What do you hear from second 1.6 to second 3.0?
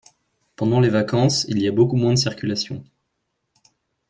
y a beaucoup moins de circulation.